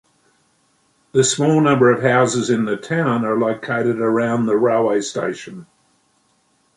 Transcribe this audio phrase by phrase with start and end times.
[1.11, 5.67] The small number of houses in the town are located around the railway station.